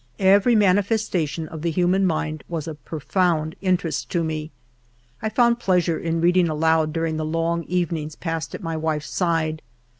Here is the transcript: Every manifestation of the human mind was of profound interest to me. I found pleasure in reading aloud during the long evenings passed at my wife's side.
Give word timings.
Every 0.17 0.55
manifestation 0.55 1.47
of 1.49 1.61
the 1.61 1.69
human 1.69 2.07
mind 2.07 2.43
was 2.49 2.67
of 2.67 2.83
profound 2.85 3.55
interest 3.61 4.09
to 4.09 4.23
me. 4.23 4.49
I 5.21 5.29
found 5.29 5.59
pleasure 5.59 5.99
in 5.99 6.21
reading 6.21 6.49
aloud 6.49 6.91
during 6.91 7.17
the 7.17 7.23
long 7.23 7.65
evenings 7.65 8.15
passed 8.15 8.55
at 8.55 8.63
my 8.63 8.75
wife's 8.75 9.11
side. 9.11 9.61